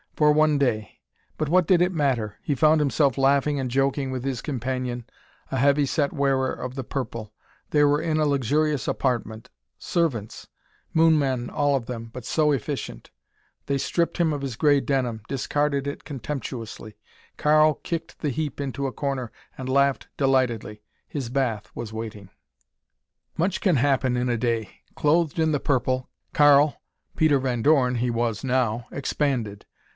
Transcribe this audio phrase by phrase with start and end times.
[0.15, 0.99] For one day.
[1.37, 2.37] But what did it matter?
[2.43, 5.05] He found himself laughing and joking with his companion,
[5.51, 7.33] a heavy set wearer of the purple.
[7.71, 9.49] They were in a luxurious apartment.
[9.77, 10.47] Servants!
[10.93, 13.09] Moon men all of them, but so efficient.
[13.65, 16.97] They stripped him of his gray denim; discarded it contemptuously.
[17.37, 20.81] Karl kicked the heap into a corner and laughed delightedly.
[21.07, 22.29] His bath was waiting.
[23.37, 24.69] Much can happen in a day.
[24.95, 26.81] Clothed in the purple, Karl
[27.15, 29.65] Peter Van Dorn, he was, now expanded.